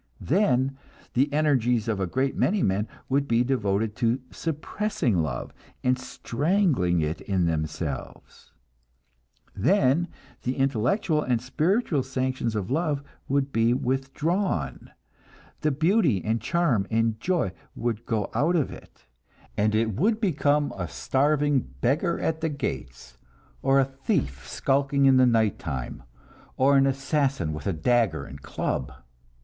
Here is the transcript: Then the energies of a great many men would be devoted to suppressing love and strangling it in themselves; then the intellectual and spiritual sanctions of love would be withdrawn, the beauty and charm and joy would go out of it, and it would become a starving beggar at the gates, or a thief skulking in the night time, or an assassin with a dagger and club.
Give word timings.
Then 0.19 0.79
the 1.13 1.31
energies 1.31 1.87
of 1.87 1.99
a 1.99 2.07
great 2.07 2.35
many 2.35 2.63
men 2.63 2.87
would 3.07 3.27
be 3.27 3.43
devoted 3.43 3.95
to 3.97 4.19
suppressing 4.31 5.21
love 5.21 5.53
and 5.83 5.95
strangling 5.95 7.01
it 7.01 7.21
in 7.21 7.45
themselves; 7.45 8.51
then 9.55 10.07
the 10.41 10.55
intellectual 10.57 11.21
and 11.21 11.39
spiritual 11.39 12.01
sanctions 12.01 12.55
of 12.55 12.71
love 12.71 13.03
would 13.27 13.51
be 13.51 13.75
withdrawn, 13.75 14.89
the 15.59 15.69
beauty 15.69 16.25
and 16.25 16.41
charm 16.41 16.87
and 16.89 17.19
joy 17.19 17.51
would 17.75 18.03
go 18.07 18.31
out 18.33 18.55
of 18.55 18.71
it, 18.71 19.05
and 19.55 19.75
it 19.75 19.93
would 19.93 20.19
become 20.19 20.73
a 20.75 20.87
starving 20.87 21.59
beggar 21.79 22.17
at 22.19 22.41
the 22.41 22.49
gates, 22.49 23.17
or 23.61 23.79
a 23.79 23.85
thief 23.85 24.47
skulking 24.47 25.05
in 25.05 25.17
the 25.17 25.27
night 25.27 25.59
time, 25.59 26.01
or 26.57 26.75
an 26.75 26.87
assassin 26.87 27.53
with 27.53 27.67
a 27.67 27.71
dagger 27.73 28.25
and 28.25 28.41
club. 28.41 28.91